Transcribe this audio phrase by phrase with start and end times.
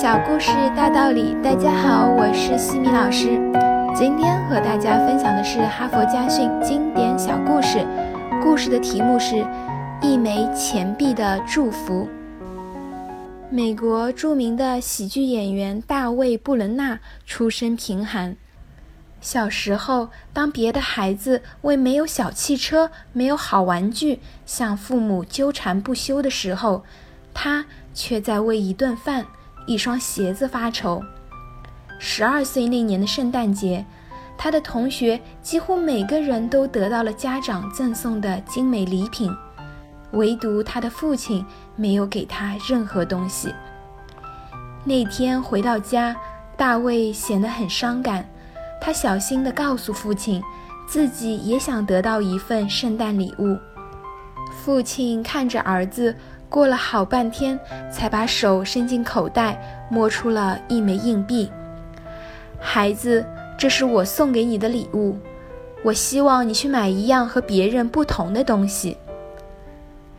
[0.00, 3.30] 小故事大道理，大家好，我是西米老师。
[3.96, 7.84] 今天和大家分享的是哈佛家训经典小故事，
[8.40, 9.34] 故事的题目是
[10.00, 12.04] 《一枚钱币的祝福》。
[13.50, 18.36] 美国著名的喜剧演员大卫·布伦纳出身贫寒。
[19.20, 26.84] 小时候，当别的孩子为没有小汽车、没有好玩具向父母纠缠不休的时候，
[27.34, 29.26] 他却在为一顿饭、
[29.68, 31.00] 一双鞋子发愁。
[32.00, 33.84] 十二岁那年的圣诞节，
[34.38, 39.30] 他的同学几乎每个人都得到了家长赠送的精美礼品，
[40.12, 41.44] 唯独他的父亲
[41.76, 43.54] 没有给他任何东西。
[44.84, 46.16] 那天回到家，
[46.56, 48.26] 大卫显得很伤感。
[48.80, 50.42] 他小心地告诉父亲，
[50.86, 53.58] 自己也想得到一份圣诞礼物。
[54.62, 56.14] 父亲看着儿子，
[56.48, 57.58] 过了好半天，
[57.90, 61.50] 才把手伸进口袋，摸出了一枚硬币。
[62.58, 63.24] 孩子，
[63.56, 65.16] 这是我送给你的礼物。
[65.84, 68.96] 我希望你去买一样和别人不同的东西。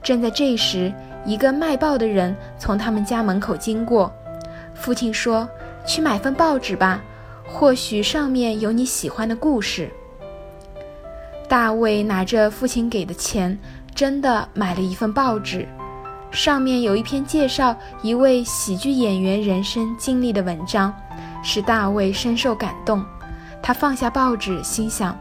[0.01, 0.93] 正在这时，
[1.25, 4.11] 一个卖报的人从他们家门口经过。
[4.73, 5.47] 父亲说
[5.85, 7.01] ：“去买份报纸吧。”
[7.51, 9.89] 或许上面有你喜欢的故事。
[11.47, 13.57] 大卫拿着父亲给的钱，
[13.95, 15.67] 真的买了一份报纸，
[16.31, 20.93] 上面有一篇介绍一位喜剧演员人生经历的文章，
[21.43, 23.03] 使大卫深受感动。
[23.61, 25.17] 他放下报纸，心想：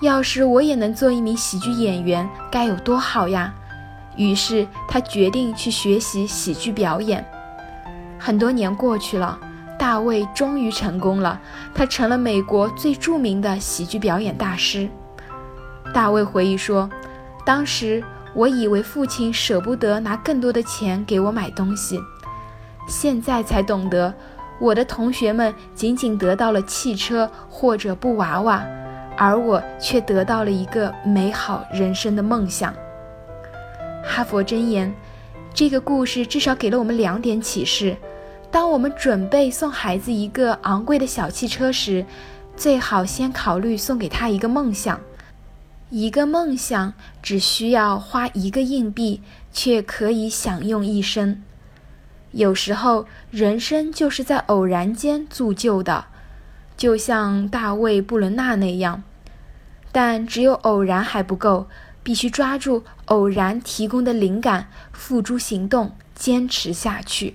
[0.00, 3.54] 要是我也能做一名喜剧演员，该有多好呀！
[4.16, 7.24] 于是他决定去学习喜剧表演。
[8.18, 9.38] 很多年过去了。
[9.78, 11.40] 大卫终于成功了，
[11.74, 14.88] 他成了美国最著名的喜剧表演大师。
[15.92, 16.88] 大卫回忆说
[17.44, 18.00] ：“当时
[18.34, 22.00] 我以为父亲舍不得拿更多的钱给我买东西，
[22.88, 24.12] 现在才懂得，
[24.58, 28.64] 我的同学们仅仅得到了汽车或者布娃娃，
[29.18, 32.74] 而我却得到了一个美好人生的梦想。”
[34.02, 34.92] 哈佛箴言，
[35.52, 37.96] 这个故事至少给了我们两点启示。
[38.50, 42.04] 当我们准备送孩子一个昂贵的小汽车时，
[42.56, 45.00] 最好先考虑送给他一个梦想。
[45.94, 49.20] 一个梦想只需要花一个硬币，
[49.52, 51.42] 却可以享用一生。
[52.30, 56.06] 有时候，人生就是在偶然间铸就的，
[56.78, 59.02] 就像大卫·布伦纳那样。
[59.92, 61.68] 但只有偶然还不够，
[62.02, 67.34] 必须抓住偶然提供的灵感，付诸行动，坚持下去。